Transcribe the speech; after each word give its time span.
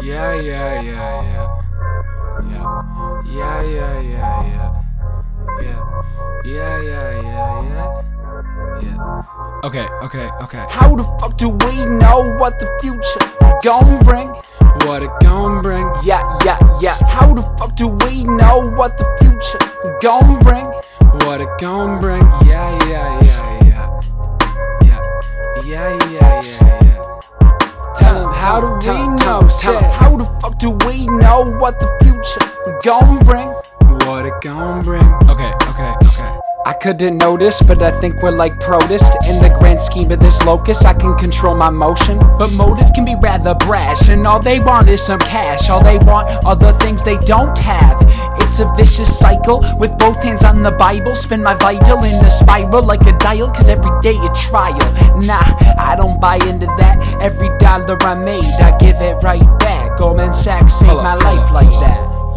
Yeah, 0.00 0.34
yeah, 0.34 0.80
yeah, 0.80 1.22
yeah. 1.22 1.62
Yeah. 2.48 3.22
Yeah, 3.24 3.62
yeah, 3.62 4.00
yeah, 4.00 4.46
yeah. 4.46 4.82
Yeah. 5.60 5.80
Yeah, 6.44 6.80
yeah, 6.82 7.20
yeah, 7.22 7.62
yeah. 7.62 8.02
Yeah. 8.82 9.62
Okay, 9.64 9.86
okay, 10.02 10.30
okay. 10.42 10.64
How 10.70 10.96
the 10.96 11.04
fuck 11.20 11.36
do 11.36 11.50
we 11.50 11.84
know 11.86 12.34
what 12.38 12.58
the 12.58 12.66
future 12.80 13.20
gon' 13.62 14.02
bring? 14.02 14.28
What 14.86 15.02
it 15.02 15.10
gon' 15.20 15.62
bring? 15.62 15.86
Yeah, 16.02 16.22
yeah, 16.44 16.58
yeah. 16.80 16.96
How 17.06 17.32
the 17.32 17.42
fuck 17.58 17.76
do 17.76 17.88
we 18.06 18.24
know 18.24 18.58
what 18.74 18.98
the 18.98 19.06
future 19.20 19.58
gon' 20.00 20.40
bring? 20.40 20.66
What 21.26 21.40
it 21.40 21.48
gon' 21.60 22.00
bring? 22.00 22.22
Yeah, 22.44 22.51
how 29.20 29.40
do 29.40 29.46
we 29.46 29.52
tell- 29.52 29.74
know? 29.74 29.80
tell- 29.80 29.92
how 29.92 30.16
the 30.16 30.24
fuck 30.40 30.58
do 30.58 30.70
we 30.86 31.06
know 31.06 31.44
what 31.58 31.78
the 31.80 31.88
future 32.02 32.52
gon' 32.84 33.18
bring? 33.24 33.48
What 34.06 34.26
it 34.26 34.34
gon' 34.42 34.82
bring? 34.82 35.04
Okay, 35.28 35.52
okay, 35.68 35.94
okay. 36.08 36.38
I 36.64 36.72
couldn't 36.74 37.18
notice, 37.18 37.60
but 37.60 37.82
I 37.82 37.90
think 38.00 38.22
we're 38.22 38.30
like 38.30 38.60
protist. 38.60 39.16
In 39.28 39.42
the 39.42 39.48
grand 39.58 39.82
scheme 39.82 40.12
of 40.12 40.20
this 40.20 40.44
locus, 40.44 40.84
I 40.84 40.94
can 40.94 41.14
control 41.16 41.56
my 41.56 41.70
motion. 41.70 42.18
But 42.38 42.52
motive 42.52 42.92
can 42.94 43.04
be 43.04 43.16
rather 43.16 43.54
brash, 43.54 44.08
and 44.08 44.24
all 44.26 44.38
they 44.40 44.60
want 44.60 44.88
is 44.88 45.04
some 45.04 45.18
cash. 45.18 45.68
All 45.68 45.82
they 45.82 45.98
want 45.98 46.28
are 46.46 46.54
the 46.54 46.72
things 46.74 47.02
they 47.02 47.16
don't 47.18 47.58
have. 47.58 47.91
A 48.62 48.74
vicious 48.76 49.18
cycle 49.18 49.58
with 49.76 49.98
both 49.98 50.22
hands 50.22 50.44
on 50.44 50.62
the 50.62 50.70
Bible. 50.70 51.16
Spin 51.16 51.42
my 51.42 51.54
vital 51.54 51.98
in 52.04 52.24
a 52.24 52.30
spiral 52.30 52.84
like 52.84 53.04
a 53.08 53.18
dial, 53.18 53.50
cause 53.50 53.68
every 53.68 53.90
day 54.02 54.16
a 54.16 54.32
trial. 54.34 54.78
Nah, 55.18 55.42
I 55.76 55.96
don't 55.96 56.20
buy 56.20 56.36
into 56.36 56.66
that. 56.78 56.96
Every 57.20 57.50
dollar 57.58 57.98
I 58.02 58.14
made, 58.14 58.44
I 58.62 58.78
give 58.78 59.02
it 59.02 59.20
right 59.20 59.42
back. 59.58 59.98
Goldman 59.98 60.32
Sachs 60.32 60.74
saved 60.74 60.94
my 60.94 61.16
life 61.16 61.50
like 61.50 61.66
that. 61.80 61.91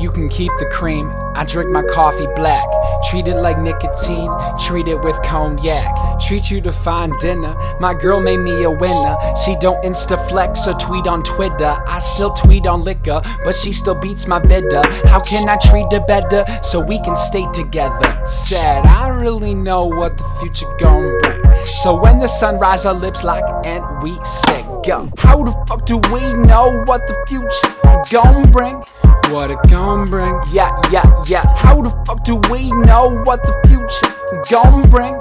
You 0.06 0.12
can 0.12 0.30
keep 0.30 0.52
the 0.60 0.68
cream, 0.68 1.12
I 1.34 1.46
drink 1.46 1.72
my 1.72 1.82
coffee 1.82 2.28
black. 2.36 2.64
Treat 3.10 3.28
it 3.28 3.38
like 3.38 3.58
nicotine, 3.58 4.30
treat 4.60 4.88
it 4.88 5.02
with 5.02 5.20
cognac. 5.24 6.20
Treat 6.20 6.52
you 6.52 6.62
to 6.62 6.72
fine 6.72 7.12
dinner, 7.18 7.56
my 7.80 7.96
girl 7.96 8.20
made 8.20 8.38
me 8.38 8.62
a 8.66 8.70
winner. 8.70 9.18
She 9.44 9.56
don't 9.56 9.84
insta 9.84 10.24
flex 10.30 10.68
or 10.68 10.76
tweet 10.76 11.08
on 11.08 11.24
Twitter. 11.24 11.82
I 11.88 11.98
still 11.98 12.32
tweet 12.34 12.68
on 12.68 12.84
liquor, 12.84 13.20
but 13.44 13.56
she 13.56 13.74
still 13.74 13.96
beats 13.96 14.28
my 14.28 14.38
bidder. 14.38 14.84
How 15.08 15.22
can 15.22 15.50
I 15.50 15.58
treat 15.58 15.92
her 15.92 16.02
better 16.02 16.46
so 16.62 16.80
we 16.80 17.00
can 17.00 17.16
stay 17.16 17.52
together? 17.52 18.24
Said, 18.28 18.86
I 18.86 19.08
really 19.08 19.56
know 19.56 19.86
what 19.86 20.20
the 20.20 20.24
future 20.40 20.72
gon' 20.78 21.20
bring. 21.24 21.66
So 21.66 22.00
when 22.00 22.20
the 22.20 22.28
sunrise, 22.28 22.86
our 22.86 22.94
lips 22.94 23.24
lock 23.24 23.66
and 23.66 23.84
we 24.04 24.24
sing. 24.24 24.68
Go. 24.86 25.10
How 25.18 25.42
the 25.44 25.52
fuck 25.68 25.88
do 25.88 25.98
we 26.14 26.22
know 26.36 26.84
what 26.86 27.08
the 27.08 27.16
future 27.28 28.12
gon' 28.12 28.52
bring? 28.52 28.84
What 29.32 29.52
it 29.52 29.58
gon' 29.70 30.06
bring? 30.06 30.40
Yeah, 30.52 30.72
yeah, 30.92 31.24
yeah. 31.28 31.44
How 31.58 31.82
the 31.82 31.90
fuck 32.06 32.24
do 32.24 32.36
we 32.52 32.72
know 32.72 33.22
what 33.26 33.42
the 33.44 33.54
future 33.68 34.42
gon' 34.50 34.90
bring? 34.90 35.16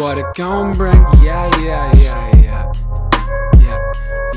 What 0.00 0.18
it 0.18 0.26
gon' 0.34 0.74
bring? 0.74 1.00
Yeah, 1.22 1.50
yeah, 1.60 1.92
yeah, 1.96 2.36
yeah. 2.36 2.72
Yeah. 3.58 3.92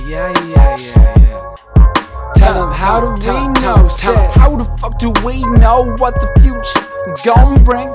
Yeah, 0.08 0.34
yeah, 0.48 0.76
yeah, 0.78 1.20
yeah. 1.20 2.34
Tell 2.36 2.64
'em 2.64 2.72
how 2.72 3.16
do 3.16 3.32
we 3.32 3.48
know? 3.62 3.88
Said, 3.88 4.32
how 4.32 4.56
the 4.56 4.66
fuck 4.80 4.98
do 5.00 5.12
we 5.26 5.44
know 5.44 5.94
what 5.98 6.20
the 6.22 6.30
future 6.42 6.86
gon' 7.26 7.64
bring? 7.64 7.94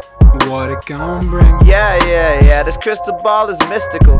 What 0.49 0.71
it 0.71 0.85
gon' 0.87 1.29
bring? 1.29 1.59
Yeah, 1.65 1.97
yeah, 2.07 2.45
yeah, 2.45 2.63
this 2.63 2.77
crystal 2.77 3.19
ball 3.23 3.49
is 3.51 3.59
mystical. 3.69 4.19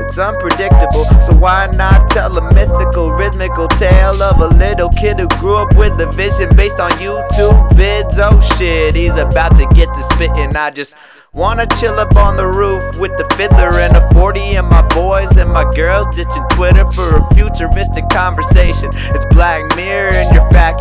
It's 0.00 0.18
unpredictable, 0.18 1.04
so 1.20 1.32
why 1.34 1.68
not 1.76 2.08
tell 2.08 2.36
a 2.36 2.52
mythical, 2.52 3.12
rhythmical 3.12 3.68
tale 3.68 4.20
of 4.22 4.40
a 4.40 4.48
little 4.48 4.88
kid 4.90 5.20
who 5.20 5.28
grew 5.38 5.56
up 5.56 5.76
with 5.76 6.00
a 6.00 6.10
vision 6.12 6.54
based 6.56 6.80
on 6.80 6.90
YouTube 6.92 7.70
vids? 7.70 8.18
Oh 8.18 8.40
shit, 8.40 8.96
he's 8.96 9.16
about 9.16 9.54
to 9.56 9.66
get 9.74 9.86
to 9.94 10.02
spitting. 10.02 10.56
I 10.56 10.70
just 10.70 10.96
wanna 11.32 11.66
chill 11.80 11.98
up 11.98 12.14
on 12.16 12.36
the 12.36 12.46
roof 12.46 12.98
with 12.98 13.16
the 13.16 13.24
fiddler 13.36 13.78
and 13.78 13.96
a 13.96 14.12
40 14.12 14.56
and 14.56 14.68
my 14.68 14.82
boys 14.88 15.36
and 15.38 15.50
my 15.50 15.64
girls 15.74 16.06
ditching 16.14 16.44
Twitter 16.50 16.84
for 16.92 17.16
a 17.16 17.34
futuristic 17.34 18.08
conversation. 18.10 18.90
It's 19.14 19.24
Black 19.26 19.62
Mirror 19.76 20.11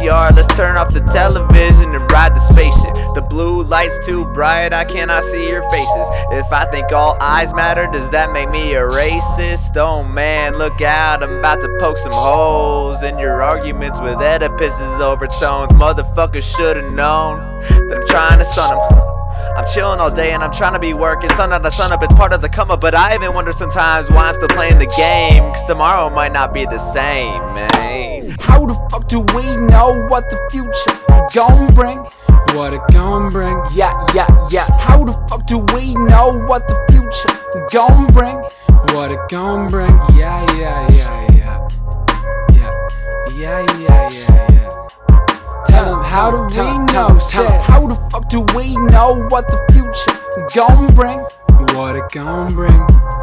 backyard. 0.01 0.35
Let's 0.35 0.57
turn 0.57 0.77
off 0.77 0.93
the 0.93 1.01
television 1.01 1.93
and 1.95 2.11
ride 2.11 2.35
the 2.35 2.39
spaceship. 2.39 2.93
The 3.13 3.21
blue 3.21 3.63
light's 3.63 4.03
too 4.05 4.25
bright, 4.33 4.73
I 4.73 4.83
cannot 4.83 5.23
see 5.23 5.47
your 5.47 5.61
faces. 5.69 6.07
If 6.31 6.51
I 6.51 6.65
think 6.65 6.91
all 6.91 7.17
eyes 7.21 7.53
matter, 7.53 7.87
does 7.91 8.09
that 8.09 8.31
make 8.31 8.49
me 8.49 8.73
a 8.73 8.81
racist? 8.81 9.77
Oh 9.77 10.03
man, 10.03 10.57
look 10.57 10.81
out, 10.81 11.23
I'm 11.23 11.39
about 11.39 11.61
to 11.61 11.77
poke 11.79 11.97
some 11.97 12.13
holes 12.13 13.03
in 13.03 13.19
your 13.19 13.41
arguments 13.41 13.99
with 13.99 14.17
Oedipus's 14.17 15.01
overtones. 15.01 15.71
Motherfuckers 15.73 16.55
should've 16.55 16.91
known 16.93 17.59
that 17.59 17.97
I'm 17.97 18.07
trying 18.07 18.39
to 18.39 18.45
sun 18.45 18.73
'em. 18.73 19.10
I'm 19.55 19.65
chilling 19.65 19.99
all 19.99 20.11
day 20.11 20.31
and 20.31 20.43
I'm 20.43 20.51
trying 20.51 20.73
to 20.73 20.79
be 20.79 20.93
working. 20.93 21.29
Sun 21.31 21.51
out 21.53 21.63
to 21.63 21.71
sun 21.71 21.91
up, 21.91 22.01
it's 22.03 22.13
part 22.13 22.33
of 22.33 22.41
the 22.41 22.49
come 22.49 22.71
up. 22.71 22.81
But 22.81 22.95
I 22.95 23.15
even 23.15 23.33
wonder 23.33 23.51
sometimes 23.51 24.09
why 24.09 24.27
I'm 24.29 24.33
still 24.35 24.47
playing 24.47 24.79
the 24.79 24.87
game. 24.97 25.43
Cause 25.53 25.63
tomorrow 25.63 26.09
might 26.09 26.31
not 26.31 26.53
be 26.53 26.65
the 26.65 26.77
same, 26.77 27.41
man. 27.53 28.35
How 28.39 28.65
the 28.65 28.73
fuck 28.89 29.07
do 29.07 29.19
we 29.35 29.43
know 29.57 30.07
what 30.07 30.29
the 30.29 30.37
future 30.51 30.97
gon' 31.33 31.73
bring? 31.73 31.99
What 32.55 32.73
it 32.73 32.81
gon' 32.91 33.29
bring? 33.29 33.61
Yeah, 33.73 33.93
yeah, 34.13 34.27
yeah. 34.49 34.67
How 34.79 35.03
the 35.03 35.13
fuck 35.29 35.45
do 35.45 35.59
we 35.73 35.95
know 35.95 36.37
what 36.47 36.67
the 36.67 36.75
future 36.89 37.67
gon' 37.71 38.07
bring? 38.13 38.35
What 38.95 39.11
it 39.11 39.19
gon' 39.29 39.69
bring? 39.69 39.91
Yeah, 40.17 40.45
yeah, 40.55 40.87
yeah, 40.91 41.31
yeah. 41.31 41.69
Yeah. 42.51 42.89
Yeah, 43.37 43.65
yeah, 43.65 43.65
yeah, 43.79 43.79
yeah. 43.79 44.00
How 46.11 46.29
do 46.49 46.61
we 46.61 46.77
know? 46.93 47.17
Said, 47.19 47.61
how 47.61 47.87
the 47.87 47.95
fuck 48.09 48.27
do 48.27 48.41
we 48.53 48.75
know 48.75 49.25
what 49.29 49.49
the 49.49 49.57
future 49.71 50.19
gon' 50.53 50.93
bring? 50.93 51.19
What 51.73 51.95
it 51.95 52.11
gon' 52.11 52.53
bring? 52.53 53.20